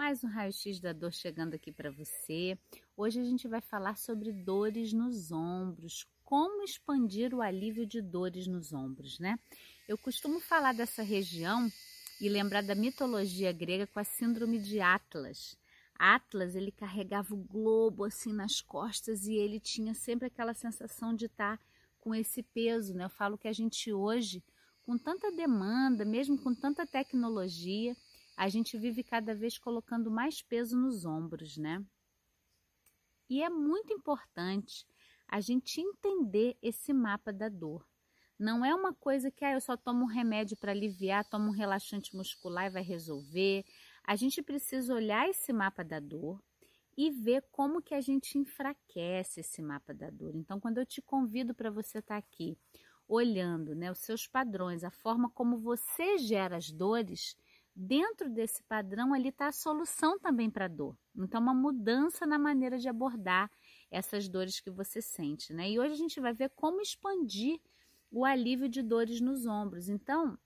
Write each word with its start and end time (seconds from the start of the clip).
Mais 0.00 0.24
um 0.24 0.28
raio-x 0.28 0.80
da 0.80 0.94
dor 0.94 1.12
chegando 1.12 1.52
aqui 1.52 1.70
para 1.70 1.90
você. 1.90 2.56
Hoje 2.96 3.20
a 3.20 3.22
gente 3.22 3.46
vai 3.46 3.60
falar 3.60 3.98
sobre 3.98 4.32
dores 4.32 4.94
nos 4.94 5.30
ombros, 5.30 6.06
como 6.24 6.62
expandir 6.62 7.34
o 7.34 7.42
alívio 7.42 7.84
de 7.84 8.00
dores 8.00 8.46
nos 8.46 8.72
ombros, 8.72 9.18
né? 9.18 9.38
Eu 9.86 9.98
costumo 9.98 10.40
falar 10.40 10.72
dessa 10.72 11.02
região 11.02 11.70
e 12.18 12.30
lembrar 12.30 12.62
da 12.62 12.74
mitologia 12.74 13.52
grega 13.52 13.86
com 13.86 14.00
a 14.00 14.04
síndrome 14.04 14.58
de 14.58 14.80
Atlas. 14.80 15.54
Atlas, 15.94 16.54
ele 16.54 16.72
carregava 16.72 17.34
o 17.34 17.44
globo 17.44 18.04
assim 18.04 18.32
nas 18.32 18.62
costas 18.62 19.26
e 19.26 19.34
ele 19.34 19.60
tinha 19.60 19.92
sempre 19.92 20.28
aquela 20.28 20.54
sensação 20.54 21.14
de 21.14 21.26
estar 21.26 21.60
com 21.98 22.14
esse 22.14 22.42
peso, 22.42 22.94
né? 22.94 23.04
Eu 23.04 23.10
falo 23.10 23.36
que 23.36 23.48
a 23.48 23.52
gente 23.52 23.92
hoje, 23.92 24.42
com 24.80 24.96
tanta 24.96 25.30
demanda, 25.30 26.06
mesmo 26.06 26.38
com 26.38 26.54
tanta 26.54 26.86
tecnologia, 26.86 27.94
a 28.40 28.48
gente 28.48 28.78
vive 28.78 29.04
cada 29.04 29.34
vez 29.34 29.58
colocando 29.58 30.10
mais 30.10 30.40
peso 30.40 30.74
nos 30.74 31.04
ombros, 31.04 31.58
né? 31.58 31.84
E 33.28 33.42
é 33.42 33.50
muito 33.50 33.92
importante 33.92 34.86
a 35.28 35.42
gente 35.42 35.78
entender 35.78 36.56
esse 36.62 36.90
mapa 36.94 37.34
da 37.34 37.50
dor. 37.50 37.86
Não 38.38 38.64
é 38.64 38.74
uma 38.74 38.94
coisa 38.94 39.30
que 39.30 39.44
ah, 39.44 39.52
eu 39.52 39.60
só 39.60 39.76
tomo 39.76 40.04
um 40.04 40.06
remédio 40.06 40.56
para 40.56 40.72
aliviar, 40.72 41.28
tomo 41.28 41.48
um 41.48 41.54
relaxante 41.54 42.16
muscular 42.16 42.64
e 42.64 42.70
vai 42.70 42.82
resolver. 42.82 43.62
A 44.02 44.16
gente 44.16 44.40
precisa 44.40 44.94
olhar 44.94 45.28
esse 45.28 45.52
mapa 45.52 45.84
da 45.84 46.00
dor 46.00 46.42
e 46.96 47.10
ver 47.10 47.44
como 47.52 47.82
que 47.82 47.94
a 47.94 48.00
gente 48.00 48.38
enfraquece 48.38 49.40
esse 49.40 49.60
mapa 49.60 49.92
da 49.92 50.08
dor. 50.08 50.34
Então, 50.34 50.58
quando 50.58 50.78
eu 50.78 50.86
te 50.86 51.02
convido 51.02 51.54
para 51.54 51.70
você 51.70 51.98
estar 51.98 52.14
tá 52.14 52.16
aqui 52.16 52.56
olhando 53.06 53.74
né, 53.74 53.92
os 53.92 53.98
seus 53.98 54.26
padrões, 54.26 54.82
a 54.82 54.90
forma 54.90 55.28
como 55.28 55.58
você 55.58 56.16
gera 56.16 56.56
as 56.56 56.70
dores, 56.70 57.36
dentro 57.74 58.28
desse 58.28 58.62
padrão 58.64 59.14
ali 59.14 59.28
está 59.28 59.48
a 59.48 59.52
solução 59.52 60.18
também 60.18 60.50
para 60.50 60.66
a 60.66 60.68
dor. 60.68 60.96
Então, 61.16 61.40
uma 61.40 61.54
mudança 61.54 62.26
na 62.26 62.38
maneira 62.38 62.78
de 62.78 62.88
abordar 62.88 63.50
essas 63.90 64.28
dores 64.28 64.60
que 64.60 64.70
você 64.70 65.00
sente, 65.00 65.52
né? 65.52 65.70
E 65.70 65.78
hoje 65.78 65.92
a 65.92 65.96
gente 65.96 66.20
vai 66.20 66.32
ver 66.32 66.50
como 66.50 66.80
expandir 66.80 67.60
o 68.10 68.24
alívio 68.24 68.68
de 68.68 68.82
dores 68.82 69.20
nos 69.20 69.46
ombros. 69.46 69.88
Então, 69.88 70.38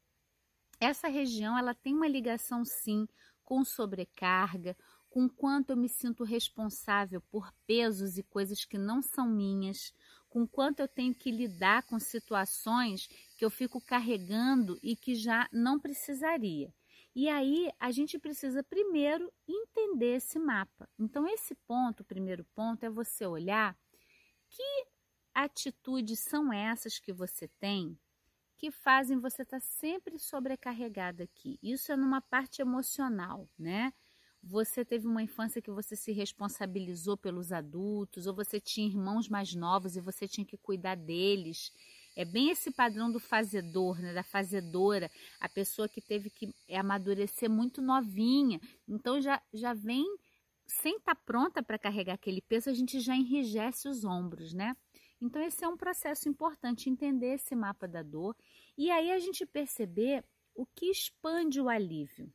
essa 0.81 1.09
região 1.09 1.57
ela 1.57 1.75
tem 1.75 1.95
uma 1.95 2.09
ligação 2.09 2.65
sim 2.65 3.07
com 3.43 3.65
sobrecarga, 3.65 4.77
com 5.09 5.29
quanto 5.29 5.71
eu 5.71 5.77
me 5.77 5.89
sinto 5.89 6.25
responsável 6.25 7.21
por 7.31 7.53
pesos 7.67 8.19
e 8.19 8.23
coisas 8.23 8.65
que 8.65 8.77
não 8.77 9.01
são 9.01 9.29
minhas, 9.29 9.95
com 10.29 10.47
quanto 10.47 10.81
eu 10.81 10.89
tenho 10.89 11.15
que 11.15 11.31
lidar 11.31 11.85
com 11.85 12.01
situações 12.01 13.07
que 13.39 13.45
eu 13.45 13.51
fico 13.51 13.81
carregando 13.81 14.77
e 14.83 14.97
que 14.97 15.15
já 15.15 15.49
não 15.53 15.79
precisaria. 15.79 16.75
E 17.15 17.29
aí 17.29 17.71
a 17.79 17.93
gente 17.93 18.19
precisa 18.19 18.63
primeiro 18.63 19.33
entender 19.47 20.17
esse 20.17 20.39
mapa. 20.39 20.89
Então, 20.99 21.29
esse 21.29 21.55
ponto, 21.55 22.01
o 22.01 22.05
primeiro 22.05 22.45
ponto, 22.55 22.85
é 22.85 22.91
você 22.91 23.25
olhar 23.25 23.77
que 24.49 24.87
atitudes 25.33 26.21
são 26.21 26.53
essas 26.53 26.99
que 26.99 27.13
você 27.13 27.49
tem 27.61 27.99
que 28.57 28.71
fazem 28.71 29.19
você 29.19 29.43
estar 29.43 29.61
tá 29.61 29.67
sempre 29.67 30.19
sobrecarregada 30.19 31.25
aqui. 31.25 31.59
Isso 31.63 31.93
é 31.93 31.97
numa 31.97 32.21
parte 32.21 32.63
emocional, 32.63 33.49
né? 33.59 33.93
Você 34.43 34.85
teve 34.85 35.07
uma 35.07 35.23
infância 35.23 35.63
que 35.63 35.71
você 35.71 35.97
se 35.97 36.13
responsabilizou 36.13 37.17
pelos 37.17 37.51
adultos, 37.51 38.27
ou 38.27 38.35
você 38.35 38.61
tinha 38.61 38.87
irmãos 38.87 39.29
mais 39.29 39.55
novos 39.55 39.97
e 39.97 40.01
você 40.01 40.29
tinha 40.29 40.45
que 40.45 40.57
cuidar 40.57 40.97
deles 40.97 41.73
é 42.17 42.25
bem 42.25 42.51
esse 42.51 42.71
padrão 42.71 43.11
do 43.11 43.19
fazedor, 43.19 43.99
né, 43.99 44.13
da 44.13 44.23
fazedora, 44.23 45.11
a 45.41 45.49
pessoa 45.49 45.89
que 45.89 46.01
teve 46.01 46.31
que 46.31 46.55
amadurecer 46.71 47.51
muito 47.51 47.83
novinha. 47.83 48.61
Então 48.89 49.21
já, 49.21 49.43
já 49.53 49.75
vem, 49.75 50.05
sem 50.67 50.97
estar 50.97 51.15
tá 51.15 51.21
pronta 51.25 51.63
para 51.63 51.79
carregar 51.79 52.15
aquele 52.15 52.41
peso, 52.41 52.71
a 52.71 52.75
gente 52.75 53.01
já 53.01 53.17
enrijece 53.17 53.89
os 53.89 54.05
ombros, 54.05 54.53
né? 54.53 54.77
Então 55.21 55.43
esse 55.43 55.65
é 55.65 55.69
um 55.69 55.77
processo 55.77 56.29
importante, 56.29 56.91
entender 56.91 57.35
esse 57.35 57.55
mapa 57.55 57.89
da 57.89 58.03
dor 58.03 58.37
e 58.77 58.91
aí 58.91 59.11
a 59.11 59.19
gente 59.19 59.47
perceber 59.47 60.25
o 60.55 60.67
que 60.67 60.91
expande 60.91 61.61
o 61.61 61.69
alívio. 61.69 62.33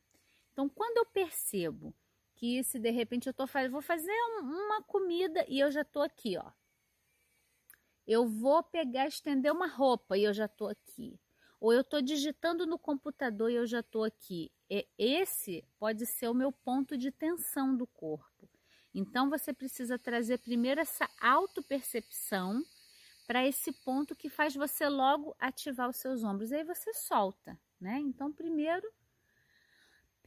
Então 0.52 0.68
quando 0.68 0.98
eu 0.98 1.06
percebo 1.06 1.94
que 2.34 2.62
se 2.64 2.78
de 2.78 2.90
repente 2.90 3.28
eu 3.28 3.34
tô 3.34 3.46
fazendo, 3.46 3.72
vou 3.72 3.82
fazer 3.82 4.12
uma 4.40 4.82
comida 4.82 5.44
e 5.48 5.60
eu 5.60 5.70
já 5.70 5.84
tô 5.84 6.00
aqui, 6.00 6.36
ó, 6.36 6.50
eu 8.06 8.26
vou 8.26 8.62
pegar, 8.62 9.06
estender 9.06 9.52
uma 9.52 9.66
roupa 9.66 10.16
e 10.16 10.24
eu 10.24 10.32
já 10.32 10.46
estou 10.46 10.68
aqui. 10.68 11.18
Ou 11.60 11.72
eu 11.72 11.82
estou 11.82 12.00
digitando 12.00 12.66
no 12.66 12.78
computador 12.78 13.50
e 13.50 13.54
eu 13.54 13.66
já 13.66 13.80
estou 13.80 14.04
aqui. 14.04 14.50
Esse 14.96 15.64
pode 15.78 16.06
ser 16.06 16.28
o 16.28 16.34
meu 16.34 16.50
ponto 16.50 16.96
de 16.96 17.10
tensão 17.10 17.76
do 17.76 17.86
corpo. 17.86 18.48
Então 18.94 19.28
você 19.28 19.52
precisa 19.52 19.98
trazer 19.98 20.38
primeiro 20.38 20.80
essa 20.80 21.08
autopercepção 21.20 22.64
para 23.26 23.46
esse 23.46 23.72
ponto 23.84 24.16
que 24.16 24.28
faz 24.28 24.54
você 24.54 24.88
logo 24.88 25.36
ativar 25.38 25.88
os 25.88 25.96
seus 25.96 26.24
ombros. 26.24 26.50
Aí 26.50 26.64
você 26.64 26.92
solta, 26.94 27.58
né? 27.80 27.98
Então 28.00 28.32
primeiro 28.32 28.90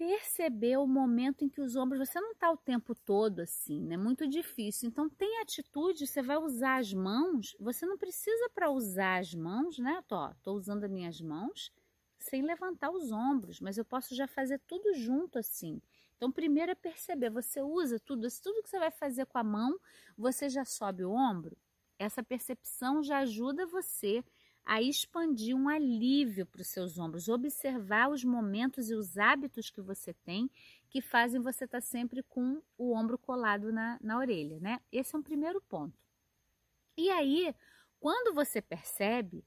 perceber 0.06 0.76
o 0.78 0.86
momento 0.86 1.46
em 1.46 1.50
que 1.50 1.62
os 1.62 1.78
ombros, 1.78 2.10
você 2.10 2.20
não 2.20 2.34
está 2.34 2.52
o 2.52 2.58
tempo 2.58 2.94
todo 2.94 3.40
assim, 3.40 3.80
né? 3.82 3.96
Muito 3.96 4.28
difícil. 4.28 4.90
Então 4.90 5.10
tem 5.10 5.40
atitude, 5.40 6.06
você 6.06 6.22
vai 6.22 6.36
usar 6.38 6.80
as 6.80 6.94
mãos, 6.94 7.56
você 7.58 7.86
não 7.86 7.98
precisa 7.98 8.50
para 8.54 8.70
usar 8.70 9.20
as 9.20 9.34
mãos, 9.34 9.78
né? 9.80 10.04
Tô, 10.06 10.30
tô 10.44 10.54
usando 10.56 10.84
as 10.84 10.92
minhas 10.92 11.22
mãos 11.22 11.72
sem 12.20 12.42
levantar 12.42 12.92
os 12.92 13.12
ombros, 13.14 13.62
mas 13.62 13.78
eu 13.78 13.86
posso 13.86 14.14
já 14.14 14.28
fazer 14.28 14.60
tudo 14.68 14.94
junto 14.94 15.40
assim. 15.40 15.82
Então 16.18 16.30
primeiro 16.30 16.74
é 16.74 16.76
perceber, 16.76 17.30
você 17.30 17.62
usa 17.62 17.98
tudo, 17.98 18.28
tudo 18.42 18.62
que 18.62 18.70
você 18.70 18.80
vai 18.80 18.92
fazer 18.92 19.26
com 19.26 19.38
a 19.38 19.44
mão, 19.44 19.80
você 20.18 20.50
já 20.50 20.66
sobe 20.66 21.06
o 21.06 21.12
ombro. 21.12 21.58
Essa 21.98 22.22
percepção 22.22 23.02
já 23.02 23.20
ajuda 23.20 23.66
você 23.66 24.22
a 24.66 24.82
expandir 24.82 25.56
um 25.56 25.68
alívio 25.68 26.46
para 26.46 26.62
os 26.62 26.68
seus 26.68 26.98
ombros, 26.98 27.28
observar 27.28 28.10
os 28.10 28.24
momentos 28.24 28.90
e 28.90 28.96
os 28.96 29.18
hábitos 29.18 29.70
que 29.70 29.82
você 29.82 30.14
tem 30.14 30.50
que 30.90 31.02
fazem 31.02 31.42
você 31.42 31.66
estar 31.66 31.82
tá 31.82 31.82
sempre 31.82 32.24
com 32.24 32.62
o 32.78 32.94
ombro 32.94 33.18
colado 33.18 33.72
na, 33.72 33.98
na 34.02 34.18
orelha, 34.18 34.60
né? 34.60 34.80
Esse 34.92 35.16
é 35.16 35.18
um 35.18 35.24
primeiro 35.24 35.60
ponto. 35.62 35.98
E 36.96 37.10
aí, 37.10 37.54
quando 38.00 38.34
você 38.34 38.62
percebe, 38.62 39.44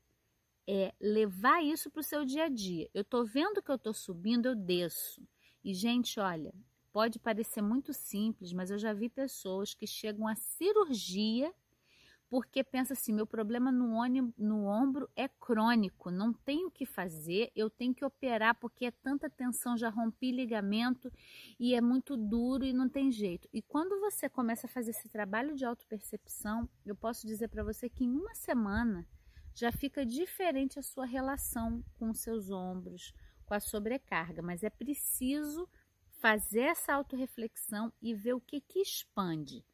é 0.67 0.93
levar 1.01 1.63
isso 1.63 1.91
para 1.91 2.01
o 2.01 2.05
seu 2.05 2.25
dia 2.25 2.45
a 2.45 2.49
dia. 2.49 2.91
Eu 2.93 3.03
estou 3.03 3.25
vendo 3.25 3.63
que 3.63 3.71
eu 3.71 3.77
estou 3.77 3.95
subindo, 3.95 4.47
eu 4.47 4.57
desço. 4.57 5.23
E, 5.63 5.73
gente, 5.73 6.19
olha, 6.19 6.53
pode 6.93 7.19
parecer 7.19 7.63
muito 7.63 7.93
simples, 7.93 8.53
mas 8.53 8.71
eu 8.71 8.79
já 8.79 8.93
vi 8.93 9.09
pessoas 9.09 9.73
que 9.73 9.87
chegam 9.87 10.27
à 10.27 10.35
cirurgia 10.35 11.55
porque 12.29 12.65
pensa 12.65 12.93
assim: 12.93 13.13
meu 13.13 13.27
problema 13.27 13.71
no, 13.71 13.93
ônibus, 13.95 14.35
no 14.37 14.67
ombro 14.67 15.09
é 15.15 15.29
crônico, 15.29 16.11
não 16.11 16.33
tenho 16.33 16.69
o 16.69 16.71
que 16.71 16.85
fazer, 16.85 17.51
eu 17.55 17.71
tenho 17.71 17.95
que 17.95 18.05
operar 18.05 18.55
porque 18.57 18.87
é 18.87 18.91
tanta 18.91 19.31
tensão, 19.31 19.77
já 19.77 19.89
rompi 19.89 20.33
ligamento 20.33 21.13
e 21.59 21.75
é 21.75 21.81
muito 21.81 22.17
duro 22.17 22.65
e 22.65 22.73
não 22.73 22.89
tem 22.89 23.11
jeito. 23.11 23.49
E 23.53 23.63
quando 23.63 24.01
você 24.01 24.29
começa 24.29 24.67
a 24.67 24.71
fazer 24.71 24.91
esse 24.91 25.09
trabalho 25.09 25.55
de 25.55 25.65
autopercepção, 25.65 26.69
eu 26.85 26.97
posso 26.97 27.27
dizer 27.27 27.49
para 27.49 27.63
você 27.63 27.89
que 27.89 28.05
em 28.05 28.11
uma 28.11 28.35
semana 28.35 29.07
já 29.55 29.73
fica 29.73 30.05
diferente 30.05 30.79
a 30.79 30.83
sua 30.83 31.07
relação 31.07 31.83
com 31.99 32.13
seus 32.13 32.51
ombros, 32.51 33.15
com 33.47 33.55
a 33.55 33.61
sobrecarga, 33.61 34.43
mas 34.43 34.63
é 34.63 34.69
preciso 34.69 35.69
fazer 36.19 36.61
essa 36.61 36.93
autorreflexão 36.93 37.93
e 38.03 38.13
ver 38.13 38.35
o 38.35 38.41
que, 38.41 38.61
que 38.61 38.81
expande. 38.81 39.65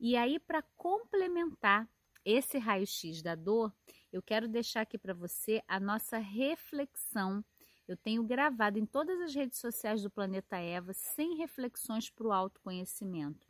E 0.00 0.16
aí, 0.16 0.38
para 0.38 0.62
complementar 0.76 1.88
esse 2.30 2.58
raio-x 2.58 3.22
da 3.22 3.34
dor, 3.34 3.72
eu 4.12 4.22
quero 4.22 4.46
deixar 4.46 4.82
aqui 4.82 4.98
para 4.98 5.14
você 5.14 5.62
a 5.66 5.80
nossa 5.80 6.18
reflexão. 6.18 7.42
Eu 7.86 7.96
tenho 7.96 8.22
gravado 8.22 8.78
em 8.78 8.84
todas 8.84 9.18
as 9.22 9.34
redes 9.34 9.58
sociais 9.58 10.02
do 10.02 10.10
Planeta 10.10 10.58
Eva 10.58 10.92
100 10.92 11.38
reflexões 11.38 12.10
para 12.10 12.26
o 12.26 12.32
autoconhecimento. 12.32 13.48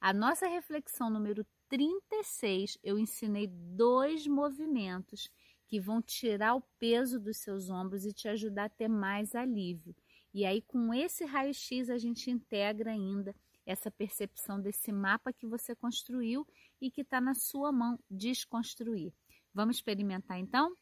A 0.00 0.12
nossa 0.12 0.48
reflexão 0.48 1.08
número 1.08 1.46
36, 1.68 2.76
eu 2.82 2.98
ensinei 2.98 3.46
dois 3.46 4.26
movimentos 4.26 5.30
que 5.68 5.78
vão 5.78 6.02
tirar 6.02 6.56
o 6.56 6.62
peso 6.80 7.20
dos 7.20 7.36
seus 7.36 7.70
ombros 7.70 8.04
e 8.04 8.12
te 8.12 8.28
ajudar 8.28 8.64
a 8.64 8.68
ter 8.68 8.88
mais 8.88 9.36
alívio. 9.36 9.94
E 10.34 10.44
aí, 10.44 10.60
com 10.62 10.92
esse 10.92 11.24
raio-x, 11.24 11.88
a 11.90 11.96
gente 11.96 12.28
integra 12.28 12.90
ainda 12.90 13.34
essa 13.66 13.90
percepção 13.90 14.60
desse 14.60 14.92
mapa 14.92 15.32
que 15.32 15.46
você 15.46 15.74
construiu 15.74 16.46
e 16.80 16.90
que 16.90 17.00
está 17.00 17.20
na 17.20 17.34
sua 17.34 17.72
mão 17.72 17.98
desconstruir. 18.08 19.12
Vamos 19.52 19.76
experimentar 19.76 20.38
então? 20.38 20.74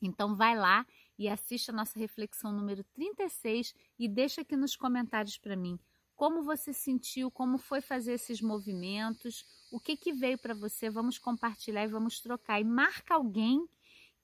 Então 0.00 0.34
vai 0.34 0.56
lá 0.56 0.86
e 1.18 1.28
assista 1.28 1.72
a 1.72 1.74
nossa 1.74 1.98
reflexão 1.98 2.52
número 2.52 2.84
36 2.94 3.74
e 3.98 4.08
deixa 4.08 4.40
aqui 4.40 4.56
nos 4.56 4.76
comentários 4.76 5.36
para 5.36 5.56
mim 5.56 5.78
como 6.22 6.44
você 6.44 6.72
sentiu, 6.72 7.32
como 7.32 7.58
foi 7.58 7.80
fazer 7.80 8.12
esses 8.12 8.40
movimentos, 8.40 9.44
o 9.72 9.80
que 9.80 9.96
que 9.96 10.12
veio 10.12 10.38
para 10.38 10.54
você, 10.54 10.88
vamos 10.88 11.18
compartilhar 11.18 11.82
e 11.82 11.88
vamos 11.88 12.20
trocar 12.20 12.60
e 12.60 12.64
marca 12.64 13.14
alguém 13.14 13.66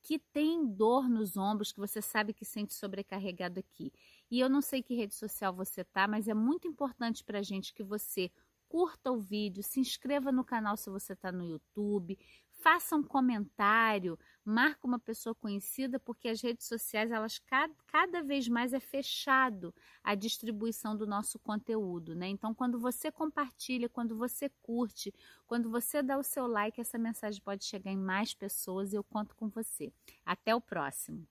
que 0.09 0.19
tem 0.19 0.67
dor 0.67 1.07
nos 1.07 1.37
ombros, 1.37 1.71
que 1.71 1.79
você 1.79 2.01
sabe 2.01 2.33
que 2.33 2.43
sente 2.43 2.73
sobrecarregado 2.73 3.61
aqui. 3.61 3.93
E 4.31 4.41
eu 4.41 4.49
não 4.49 4.63
sei 4.63 4.83
que 4.83 4.95
rede 4.95 5.15
social 5.15 5.53
você 5.53 5.85
tá, 5.85 6.09
mas 6.09 6.29
é 6.29 6.33
muito 6.33 6.67
importante 6.67 7.23
para 7.23 7.41
a 7.41 7.43
gente 7.43 7.75
que 7.75 7.85
você 7.85 8.31
curta 8.69 9.11
o 9.11 9.19
vídeo, 9.19 9.63
se 9.63 9.81
inscreva 9.81 10.31
no 10.31 10.45
canal 10.45 10.77
se 10.77 10.91
você 10.91 11.15
está 11.15 11.33
no 11.33 11.45
YouTube, 11.45 12.19
faça 12.61 12.97
um 12.97 13.03
comentário, 13.03 14.19
marca 14.45 14.87
uma 14.87 14.99
pessoa 14.99 15.35
conhecida, 15.35 15.99
porque 15.99 16.29
as 16.29 16.41
redes 16.41 16.67
sociais, 16.67 17.11
elas 17.11 17.39
cada, 17.39 17.75
cada 17.87 18.23
vez 18.23 18.49
mais 18.49 18.73
é 18.73 18.81
fechado 18.81 19.75
a 20.03 20.15
distribuição 20.15 20.97
do 20.97 21.07
nosso 21.07 21.39
conteúdo, 21.39 22.15
né? 22.15 22.29
Então, 22.29 22.55
quando 22.55 22.79
você 22.79 23.11
compartilha, 23.11 23.89
quando 23.89 24.17
você 24.17 24.51
curte, 24.63 25.13
quando 25.47 25.71
você 25.71 26.03
dá 26.03 26.19
o 26.19 26.23
seu 26.23 26.47
like, 26.47 26.81
essa 26.81 26.99
mensagem 26.99 27.41
pode 27.43 27.65
chegar 27.65 27.91
em 27.91 27.97
mais 27.97 28.35
pessoas 28.35 28.93
e 28.93 28.97
eu 28.97 29.05
conto 29.05 29.35
com 29.37 29.49
você. 29.49 29.93
Até 30.25 30.55
o 30.55 30.61
próximo! 30.61 31.27